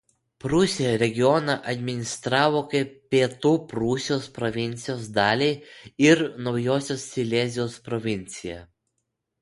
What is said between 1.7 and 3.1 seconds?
administravo kaip